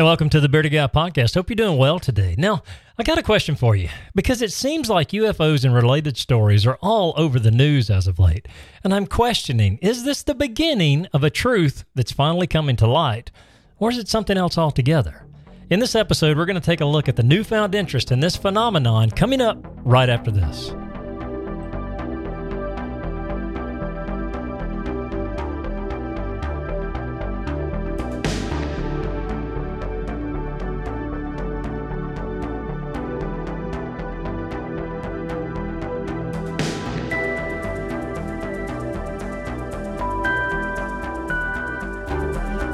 [0.00, 1.34] Hey, welcome to the Bearded Guy Podcast.
[1.34, 2.34] Hope you're doing well today.
[2.38, 2.62] Now,
[2.96, 6.78] I got a question for you because it seems like UFOs and related stories are
[6.80, 8.48] all over the news as of late.
[8.82, 13.30] And I'm questioning is this the beginning of a truth that's finally coming to light,
[13.78, 15.26] or is it something else altogether?
[15.68, 18.36] In this episode, we're going to take a look at the newfound interest in this
[18.36, 20.72] phenomenon coming up right after this.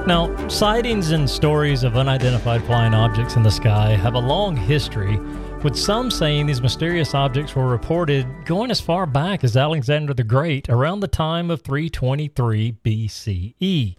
[0.06, 5.18] Now, sightings and stories of unidentified flying objects in the sky have a long history,
[5.64, 10.22] with some saying these mysterious objects were reported going as far back as Alexander the
[10.22, 13.96] Great around the time of 323 BCE.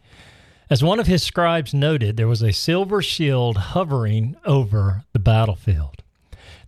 [0.69, 6.03] As one of his scribes noted, there was a silver shield hovering over the battlefield.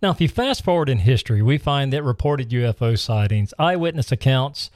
[0.02, 4.70] Now, if you fast forward in history, we find that reported UFO sightings, eyewitness accounts,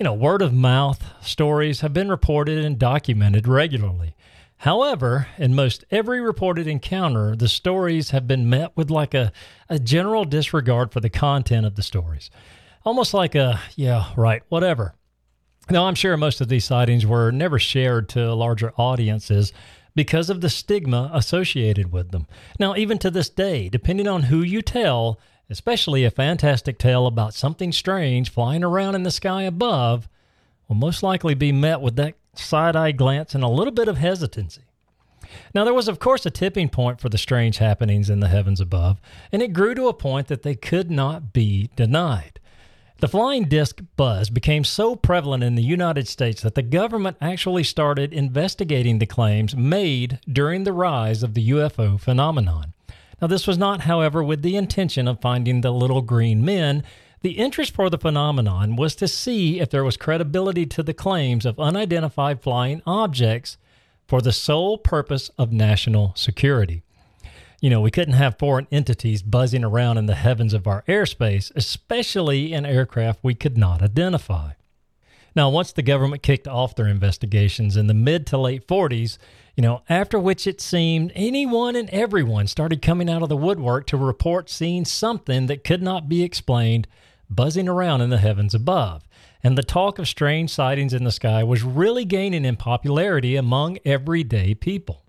[0.00, 4.16] you know, word of mouth stories have been reported and documented regularly.
[4.56, 9.30] However, in most every reported encounter, the stories have been met with like a,
[9.68, 12.30] a general disregard for the content of the stories.
[12.82, 14.94] Almost like a, yeah, right, whatever.
[15.68, 19.52] Now, I'm sure most of these sightings were never shared to larger audiences
[19.94, 22.26] because of the stigma associated with them.
[22.58, 27.34] Now, even to this day, depending on who you tell, especially a fantastic tale about
[27.34, 30.08] something strange flying around in the sky above,
[30.68, 33.98] will most likely be met with that side eye glance and a little bit of
[33.98, 34.62] hesitancy.
[35.54, 38.60] Now, there was, of course, a tipping point for the strange happenings in the heavens
[38.60, 42.40] above, and it grew to a point that they could not be denied.
[43.00, 47.64] The flying disc buzz became so prevalent in the United States that the government actually
[47.64, 52.74] started investigating the claims made during the rise of the UFO phenomenon.
[53.20, 56.82] Now, this was not, however, with the intention of finding the little green men.
[57.22, 61.44] The interest for the phenomenon was to see if there was credibility to the claims
[61.44, 63.58] of unidentified flying objects
[64.08, 66.82] for the sole purpose of national security.
[67.60, 71.52] You know, we couldn't have foreign entities buzzing around in the heavens of our airspace,
[71.54, 74.52] especially in aircraft we could not identify.
[75.36, 79.18] Now, once the government kicked off their investigations in the mid to late 40s,
[79.56, 83.86] you know, after which it seemed anyone and everyone started coming out of the woodwork
[83.88, 86.88] to report seeing something that could not be explained
[87.28, 89.06] buzzing around in the heavens above.
[89.42, 93.78] And the talk of strange sightings in the sky was really gaining in popularity among
[93.84, 95.04] everyday people.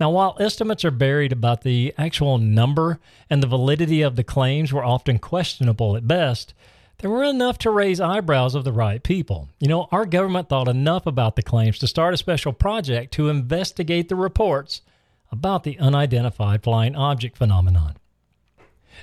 [0.00, 4.72] Now, while estimates are buried about the actual number and the validity of the claims
[4.72, 6.54] were often questionable at best,
[6.98, 9.48] there were enough to raise eyebrows of the right people.
[9.60, 13.28] You know, our government thought enough about the claims to start a special project to
[13.28, 14.82] investigate the reports
[15.30, 17.96] about the unidentified flying object phenomenon.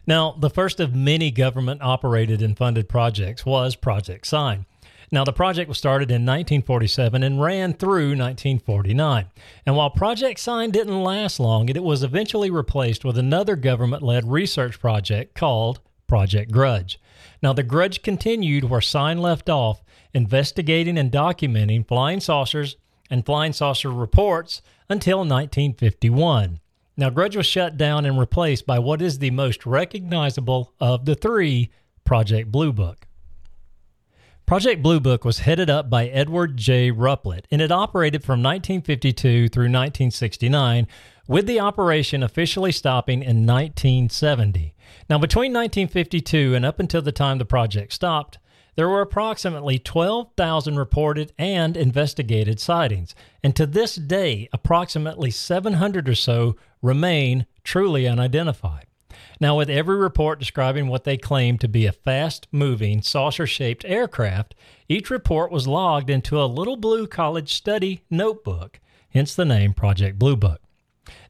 [0.06, 4.66] Now, the first of many government operated and funded projects was Project Sign.
[5.12, 9.27] Now, the project was started in 1947 and ran through 1949.
[9.66, 14.29] And while Project Sign didn't last long, it was eventually replaced with another government led
[14.29, 17.00] research project called Project Grudge.
[17.45, 19.83] Now, the grudge continued where Sign left off,
[20.16, 22.75] investigating and documenting flying saucers
[23.07, 26.59] and flying saucer reports until 1951.
[26.97, 31.13] Now, Grudge was shut down and replaced by what is the most recognizable of the
[31.13, 31.69] three
[32.03, 33.06] Project Blue Book.
[34.45, 36.91] Project Blue Book was headed up by Edward J.
[36.91, 40.88] Ruppelt, and it operated from 1952 through 1969,
[41.28, 44.75] with the operation officially stopping in 1970.
[45.09, 48.38] Now, between 1952 and up until the time the project stopped,
[48.75, 56.13] there were approximately 12,000 reported and investigated sightings, and to this day, approximately 700 or
[56.13, 58.85] so remain truly unidentified.
[59.40, 63.86] Now, with every report describing what they claimed to be a fast moving, saucer shaped
[63.86, 64.56] aircraft,
[64.88, 70.18] each report was logged into a little blue college study notebook, hence the name Project
[70.20, 70.62] Blue Book.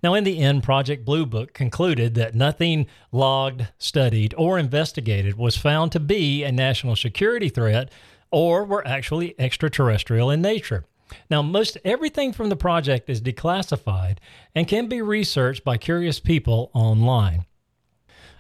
[0.02, 5.58] Now, in the end, Project Blue Book concluded that nothing logged, studied, or investigated was
[5.58, 7.92] found to be a national security threat
[8.32, 10.86] or were actually extraterrestrial in nature.
[11.30, 14.18] Now, most everything from the project is declassified
[14.54, 17.46] and can be researched by curious people online.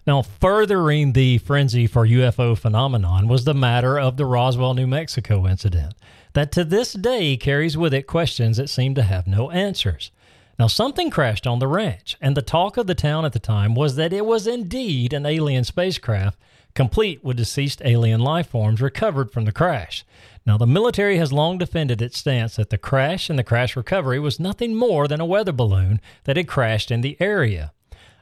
[0.08, 5.48] Now, furthering the frenzy for UFO phenomenon was the matter of the Roswell, New Mexico
[5.48, 5.96] incident,
[6.34, 10.12] that to this day carries with it questions that seem to have no answers.
[10.60, 13.74] Now, something crashed on the ranch, and the talk of the town at the time
[13.74, 16.38] was that it was indeed an alien spacecraft
[16.76, 20.06] complete with deceased alien life forms recovered from the crash.
[20.46, 24.20] Now, the military has long defended its stance that the crash and the crash recovery
[24.20, 27.72] was nothing more than a weather balloon that had crashed in the area.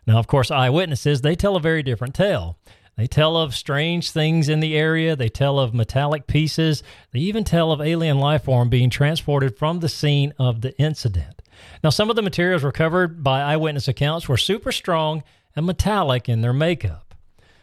[0.06, 2.58] Now, of course, eyewitnesses, they tell a very different tale.
[2.96, 5.16] They tell of strange things in the area.
[5.16, 6.84] They tell of metallic pieces.
[7.12, 11.42] They even tell of alien life form being transported from the scene of the incident.
[11.84, 15.24] Now, some of the materials recovered by eyewitness accounts were super strong
[15.56, 17.16] and metallic in their makeup.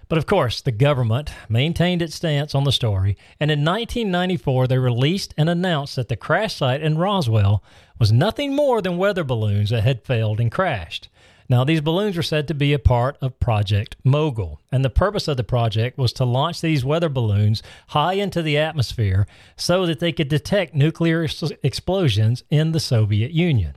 [0.08, 4.78] But of course, the government maintained its stance on the story, and in 1994 they
[4.78, 7.62] released and announced that the crash site in Roswell
[8.00, 11.08] was nothing more than weather balloons that had failed and crashed.
[11.50, 15.26] Now, these balloons were said to be a part of Project Mogul, and the purpose
[15.26, 19.26] of the project was to launch these weather balloons high into the atmosphere
[19.56, 21.26] so that they could detect nuclear
[21.64, 23.74] explosions in the Soviet Union.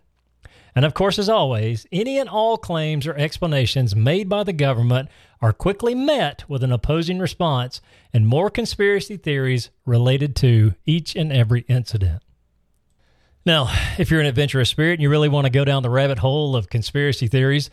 [0.75, 5.09] And of course, as always, any and all claims or explanations made by the government
[5.41, 7.81] are quickly met with an opposing response
[8.13, 12.21] and more conspiracy theories related to each and every incident.
[13.45, 13.67] Now,
[13.97, 16.55] if you're an adventurous spirit and you really want to go down the rabbit hole
[16.55, 17.69] of conspiracy theories,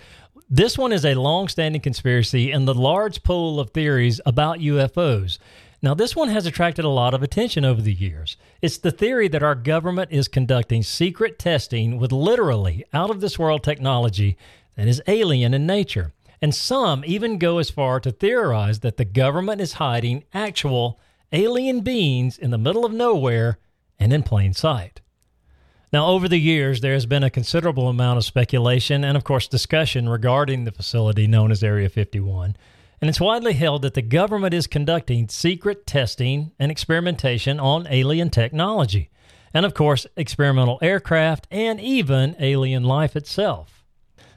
[0.49, 5.39] this one is a long standing conspiracy in the large pool of theories about UFOs.
[5.81, 8.37] Now, this one has attracted a lot of attention over the years.
[8.61, 13.39] It's the theory that our government is conducting secret testing with literally out of this
[13.39, 14.37] world technology
[14.75, 16.13] that is alien in nature.
[16.43, 20.99] And some even go as far to theorize that the government is hiding actual
[21.31, 23.59] alien beings in the middle of nowhere
[24.01, 25.01] and in plain sight.
[25.93, 29.49] Now, over the years, there has been a considerable amount of speculation and, of course,
[29.49, 32.57] discussion regarding the facility known as Area 51.
[33.01, 38.31] And it's widely held that the government is conducting secret testing and experimentation on alien
[38.31, 39.11] technology,
[39.53, 43.83] and, of course, experimental aircraft and even alien life itself.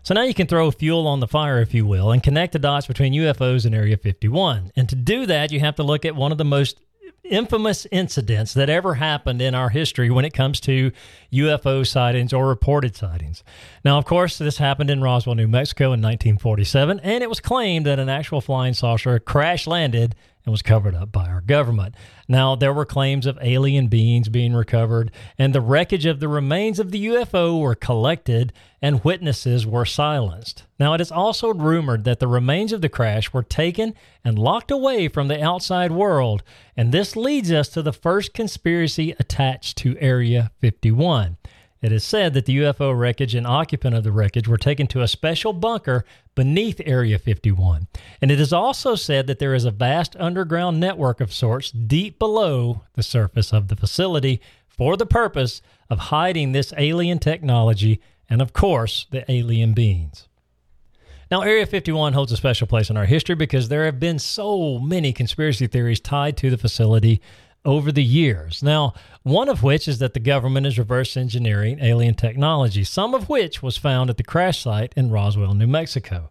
[0.01, 2.59] So now you can throw fuel on the fire, if you will, and connect the
[2.59, 4.71] dots between UFOs and Area 51.
[4.75, 6.79] And to do that, you have to look at one of the most
[7.23, 10.91] infamous incidents that ever happened in our history when it comes to
[11.31, 13.43] UFO sightings or reported sightings.
[13.85, 17.85] Now, of course, this happened in Roswell, New Mexico in 1947, and it was claimed
[17.85, 20.15] that an actual flying saucer crash landed
[20.45, 21.95] and was covered up by our government.
[22.27, 26.79] Now, there were claims of alien beings being recovered, and the wreckage of the remains
[26.79, 28.51] of the UFO were collected,
[28.81, 30.63] and witnesses were silenced.
[30.79, 33.93] Now, it is also rumored that the remains of the crash were taken
[34.23, 36.43] and locked away from the outside world,
[36.75, 41.37] and this leads us to the first conspiracy attached to Area 51.
[41.83, 45.01] It is said that the UFO wreckage and occupant of the wreckage were taken to
[45.01, 47.87] a special bunker beneath Area 51.
[48.21, 52.19] And it is also said that there is a vast underground network of sorts deep
[52.19, 58.41] below the surface of the facility for the purpose of hiding this alien technology and,
[58.41, 60.27] of course, the alien beings.
[61.29, 64.77] Now, Area 51 holds a special place in our history because there have been so
[64.79, 67.21] many conspiracy theories tied to the facility
[67.65, 68.61] over the years.
[68.61, 68.93] Now,
[69.23, 73.63] one of which is that the government is reverse engineering alien technology, some of which
[73.63, 76.29] was found at the crash site in Roswell, New Mexico.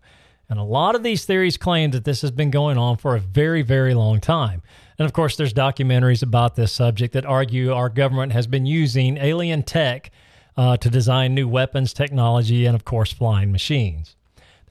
[0.49, 3.21] And a lot of these theories claim that this has been going on for a
[3.21, 4.63] very, very long time.
[4.99, 9.17] And of course, there's documentaries about this subject that argue our government has been using
[9.17, 10.11] alien tech
[10.57, 14.17] uh, to design new weapons, technology, and of course, flying machines.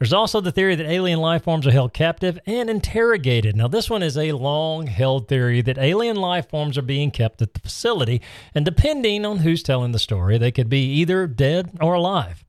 [0.02, 3.56] There's also the theory that alien life forms are held captive and interrogated.
[3.56, 7.40] Now, this one is a long held theory that alien life forms are being kept
[7.40, 8.20] at the facility,
[8.56, 12.44] and depending on who's telling the story, they could be either dead or alive.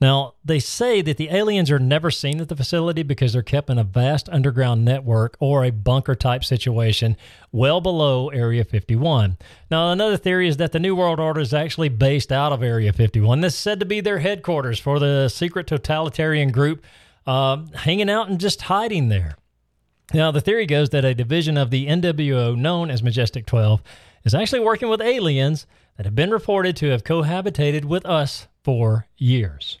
[0.00, 3.68] Now, they say that the aliens are never seen at the facility because they're kept
[3.68, 7.18] in a vast underground network or a bunker type situation
[7.52, 9.36] well below Area 51.
[9.70, 12.94] Now, another theory is that the New World Order is actually based out of Area
[12.94, 13.42] 51.
[13.42, 16.82] This is said to be their headquarters for the secret totalitarian group
[17.26, 19.36] uh, hanging out and just hiding there.
[20.14, 23.82] Now, the theory goes that a division of the NWO known as Majestic 12
[24.24, 25.66] is actually working with aliens
[25.98, 29.78] that have been reported to have cohabitated with us for years.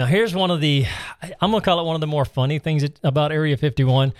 [0.00, 0.86] Now, here's one of the,
[1.42, 4.14] I'm going to call it one of the more funny things about Area 51.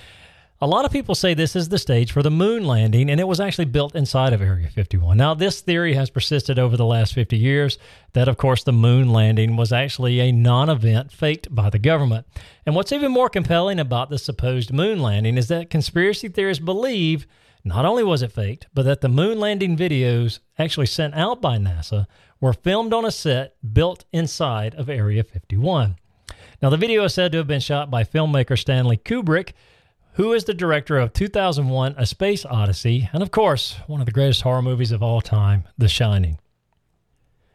[0.60, 3.26] A lot of people say this is the stage for the moon landing, and it
[3.26, 5.16] was actually built inside of Area 51.
[5.16, 7.78] Now, this theory has persisted over the last 50 years
[8.12, 12.26] that, of course, the moon landing was actually a non event faked by the government.
[12.66, 17.26] And what's even more compelling about the supposed moon landing is that conspiracy theorists believe
[17.64, 21.56] not only was it faked, but that the moon landing videos actually sent out by
[21.56, 22.06] NASA
[22.40, 25.96] were filmed on a set built inside of Area 51.
[26.62, 29.52] Now, the video is said to have been shot by filmmaker Stanley Kubrick,
[30.14, 34.12] who is the director of 2001 A Space Odyssey, and of course, one of the
[34.12, 36.38] greatest horror movies of all time, The Shining.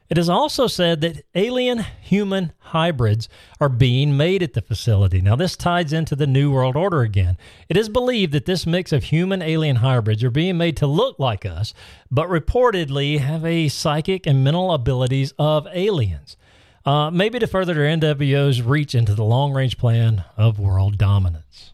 [0.08, 3.28] It is also said that alien human hybrids
[3.60, 5.20] are being made at the facility.
[5.20, 7.38] Now, this ties into the New World Order again.
[7.70, 11.18] It is believed that this mix of human alien hybrids are being made to look
[11.18, 11.74] like us,
[12.12, 16.38] but reportedly have a psychic and mental abilities of aliens.
[16.86, 21.74] Uh, maybe to further their NWO's reach into the long range plan of world dominance.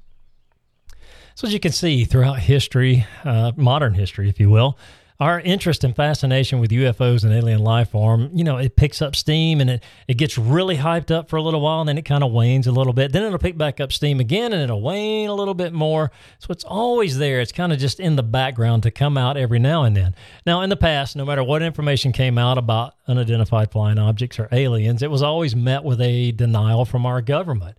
[1.36, 4.78] So, as you can see throughout history, uh, modern history, if you will,
[5.22, 9.16] our interest and fascination with UFOs and alien life form, you know, it picks up
[9.16, 12.06] steam and it, it gets really hyped up for a little while and then it
[12.06, 13.12] kind of wanes a little bit.
[13.12, 16.10] Then it'll pick back up steam again and it'll wane a little bit more.
[16.40, 17.40] So it's always there.
[17.40, 20.16] It's kind of just in the background to come out every now and then.
[20.44, 24.50] Now, in the past, no matter what information came out about unidentified flying objects or
[24.52, 27.78] aliens, it was always met with a denial from our government.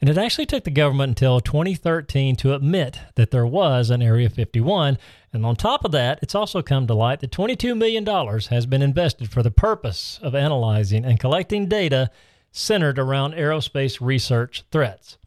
[0.00, 4.28] And it actually took the government until 2013 to admit that there was an Area
[4.28, 4.98] 51.
[5.34, 8.06] And on top of that, it's also come to light that $22 million
[8.50, 12.10] has been invested for the purpose of analyzing and collecting data
[12.52, 15.18] centered around aerospace research threats.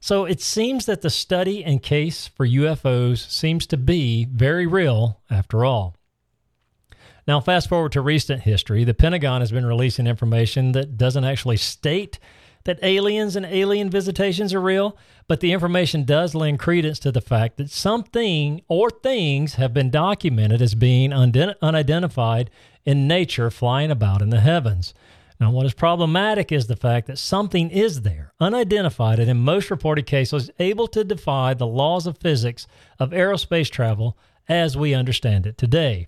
[0.00, 5.18] So it seems that the study and case for UFOs seems to be very real
[5.30, 5.96] after all.
[7.26, 11.56] Now, fast forward to recent history, the Pentagon has been releasing information that doesn't actually
[11.56, 12.18] state
[12.64, 14.96] that aliens and alien visitations are real,
[15.28, 19.90] but the information does lend credence to the fact that something or things have been
[19.90, 22.50] documented as being unidentified
[22.84, 24.94] in nature flying about in the heavens.
[25.40, 29.70] Now, what is problematic is the fact that something is there, unidentified, and in most
[29.70, 32.66] reported cases, able to defy the laws of physics
[32.98, 34.16] of aerospace travel
[34.48, 36.06] as we understand it today.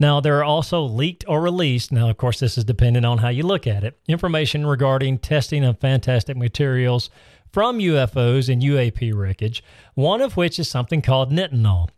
[0.00, 3.28] Now, there are also leaked or released, now, of course, this is dependent on how
[3.28, 7.10] you look at it, information regarding testing of fantastic materials
[7.52, 9.62] from UFOs and UAP wreckage,
[9.94, 11.90] one of which is something called nitinol.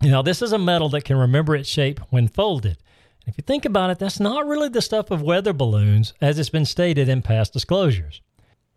[0.00, 2.78] Now, this is a metal that can remember its shape when folded.
[3.26, 6.48] If you think about it, that's not really the stuff of weather balloons, as it's
[6.48, 8.20] been stated in past disclosures.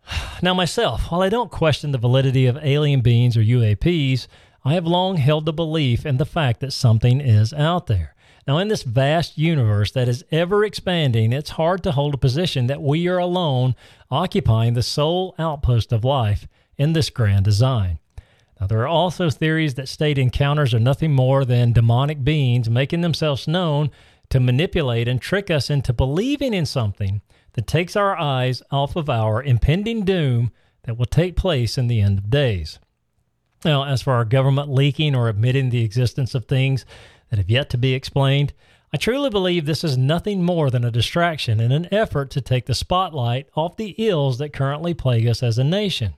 [0.42, 4.26] Now, myself, while I don't question the validity of alien beings or UAPs,
[4.64, 8.15] I have long held the belief in the fact that something is out there.
[8.46, 12.68] Now, in this vast universe that is ever expanding, it's hard to hold a position
[12.68, 13.74] that we are alone
[14.08, 16.46] occupying the sole outpost of life
[16.78, 17.98] in this grand design.
[18.60, 23.00] Now, there are also theories that state encounters are nothing more than demonic beings making
[23.00, 23.90] themselves known
[24.30, 27.22] to manipulate and trick us into believing in something
[27.54, 30.52] that takes our eyes off of our impending doom
[30.84, 32.78] that will take place in the end of days.
[33.64, 36.86] Now, as for our government leaking or admitting the existence of things
[37.30, 38.52] that have yet to be explained.
[38.92, 42.66] I truly believe this is nothing more than a distraction in an effort to take
[42.66, 46.14] the spotlight off the ills that currently plague us as a nation.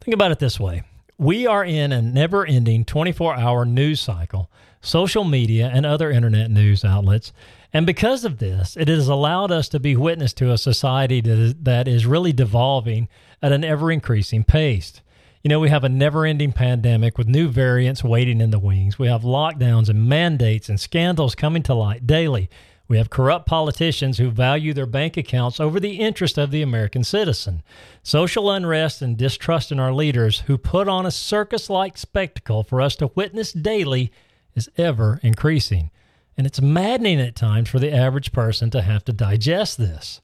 [0.00, 0.82] Think about it this way
[1.20, 6.50] we are in a never ending 24 hour news cycle, social media, and other internet
[6.50, 7.30] news outlets.
[7.74, 11.38] And because of this, it has allowed us to be witness to a society that
[11.38, 13.06] is, that is really devolving
[13.42, 15.02] at an ever increasing pace.
[15.42, 18.98] You know, we have a never ending pandemic with new variants waiting in the wings.
[18.98, 22.50] We have lockdowns and mandates and scandals coming to light daily.
[22.88, 27.04] We have corrupt politicians who value their bank accounts over the interest of the American
[27.04, 27.62] citizen.
[28.02, 32.82] Social unrest and distrust in our leaders who put on a circus like spectacle for
[32.82, 34.12] us to witness daily
[34.54, 35.90] is ever increasing.
[36.36, 40.20] And it's maddening at times for the average person to have to digest this.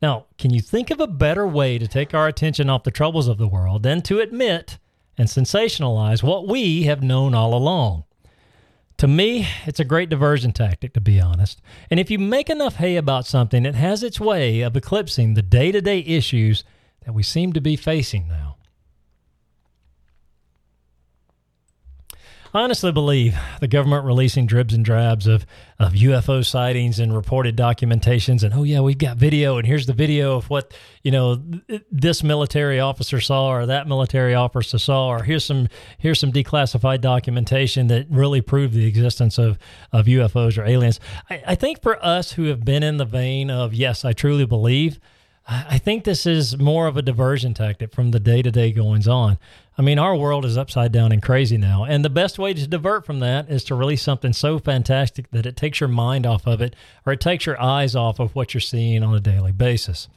[0.00, 3.28] Now, can you think of a better way to take our attention off the troubles
[3.28, 4.78] of the world than to admit
[5.16, 8.04] and sensationalize what we have known all along?
[8.98, 11.60] To me, it's a great diversion tactic, to be honest.
[11.90, 15.42] And if you make enough hay about something, it has its way of eclipsing the
[15.42, 16.64] day to day issues
[17.04, 18.57] that we seem to be facing now.
[22.54, 25.44] Honestly believe the government releasing dribs and drabs of,
[25.78, 29.92] of UFO sightings and reported documentations, and oh yeah, we've got video, and here's the
[29.92, 31.42] video of what you know
[31.90, 37.02] this military officer saw or that military officer saw, or here's some here's some declassified
[37.02, 39.58] documentation that really proved the existence of
[39.92, 41.00] of UFOs or aliens.
[41.28, 44.46] I, I think for us who have been in the vein of yes, I truly
[44.46, 44.98] believe.
[45.50, 49.08] I think this is more of a diversion tactic from the day to day goings
[49.08, 49.38] on.
[49.78, 51.84] I mean, our world is upside down and crazy now.
[51.84, 55.46] And the best way to divert from that is to release something so fantastic that
[55.46, 56.76] it takes your mind off of it
[57.06, 60.08] or it takes your eyes off of what you're seeing on a daily basis.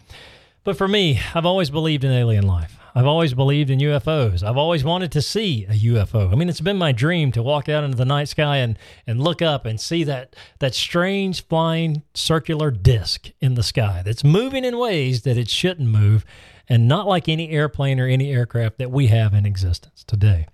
[0.66, 2.81] But for me, I've always believed in alien life.
[2.94, 4.44] I've always believed in UFOs.
[4.44, 6.32] I've always wanted to see a UFO.
[6.32, 9.24] I mean, it's been my dream to walk out into the night sky and, and
[9.24, 14.66] look up and see that, that strange flying circular disc in the sky that's moving
[14.66, 16.26] in ways that it shouldn't move
[16.68, 20.48] and not like any airplane or any aircraft that we have in existence today.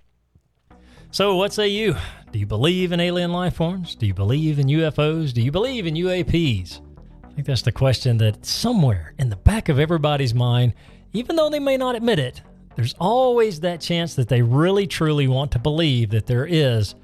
[1.10, 1.96] So, what say you?
[2.32, 3.96] Do you believe in alien life forms?
[3.96, 5.34] Do you believe in UFOs?
[5.34, 6.82] Do you believe in UAPs?
[7.24, 10.74] I think that's the question that somewhere in the back of everybody's mind,
[11.14, 12.42] even though they may not admit it,
[12.76, 16.96] there's always that chance that they really truly want to believe that there is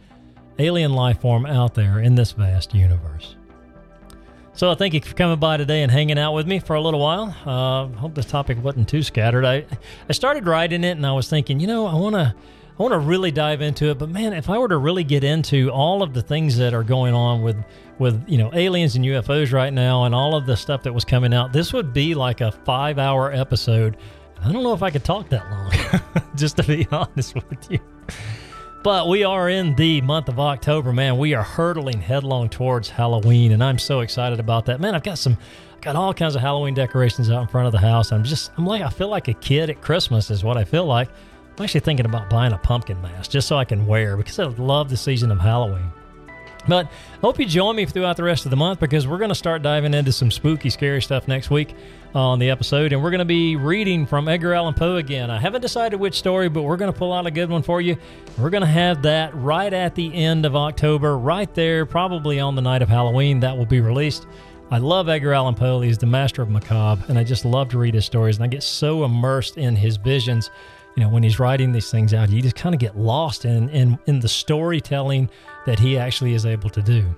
[0.60, 3.36] alien life form out there in this vast universe.
[4.56, 6.82] So I thank you for coming by today and hanging out with me for a
[6.82, 7.36] little while.
[7.44, 9.46] Uh, hope this topic wasn't too scattered.
[9.46, 9.66] I
[10.08, 12.36] I started writing it and I was thinking, you know, I want to
[12.78, 15.24] I want to really dive into it, but man, if I were to really get
[15.24, 17.64] into all of the things that are going on with
[18.00, 21.06] with you know aliens and UFOs right now and all of the stuff that was
[21.06, 23.98] coming out, this would be like a 5-hour episode.
[24.42, 27.80] I don't know if I could talk that long, just to be honest with you.
[28.84, 31.18] But we are in the month of October, man.
[31.18, 34.82] We are hurtling headlong towards Halloween, and I'm so excited about that.
[34.82, 35.38] Man, I've got some,
[35.80, 38.12] got all kinds of Halloween decorations out in front of the house.
[38.12, 40.86] I'm just, I'm like, I feel like a kid at Christmas, is what I feel
[40.86, 41.08] like.
[41.58, 44.46] I'm actually thinking about buying a pumpkin mask just so I can wear because I
[44.46, 45.92] love the season of Halloween.
[46.68, 49.30] But I hope you join me throughout the rest of the month because we're going
[49.30, 51.76] to start diving into some spooky, scary stuff next week
[52.16, 52.94] on the episode.
[52.94, 55.30] And we're going to be reading from Edgar Allan Poe again.
[55.30, 57.82] I haven't decided which story, but we're going to pull out a good one for
[57.82, 57.98] you.
[58.40, 62.56] We're going to have that right at the end of October, right there, probably on
[62.56, 63.42] the night of Halloween.
[63.42, 64.26] That will be released.
[64.72, 65.82] I love Edgar Allan Poe.
[65.82, 68.38] He's the master of macabre, and I just love to read his stories.
[68.38, 70.50] And I get so immersed in his visions
[70.96, 73.70] you know, when he's writing these things out, you just kind of get lost in,
[73.70, 75.30] in, in the storytelling
[75.66, 77.16] that he actually is able to do.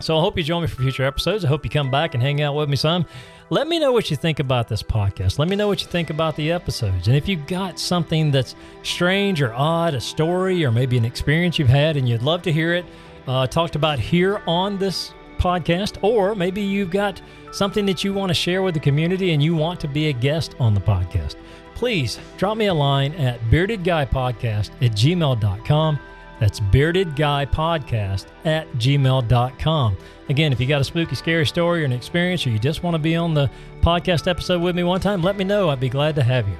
[0.00, 1.44] So I hope you join me for future episodes.
[1.44, 3.04] I hope you come back and hang out with me some.
[3.50, 5.38] Let me know what you think about this podcast.
[5.38, 7.08] Let me know what you think about the episodes.
[7.08, 11.58] And if you've got something that's strange or odd, a story or maybe an experience
[11.58, 12.86] you've had and you'd love to hear it
[13.26, 17.20] uh, talked about here on this podcast, or maybe you've got
[17.52, 20.12] something that you want to share with the community and you want to be a
[20.12, 21.36] guest on the podcast,
[21.80, 25.98] please drop me a line at beardedguypodcast at gmail.com.
[26.38, 29.96] That's beardedguypodcast at gmail.com.
[30.28, 32.94] Again, if you got a spooky, scary story or an experience, or you just want
[32.94, 35.70] to be on the podcast episode with me one time, let me know.
[35.70, 36.56] I'd be glad to have you.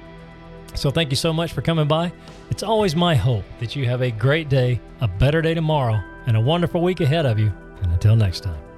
[0.74, 2.12] So, thank you so much for coming by.
[2.50, 6.36] It's always my hope that you have a great day, a better day tomorrow, and
[6.36, 7.52] a wonderful week ahead of you.
[7.82, 8.69] And until next time.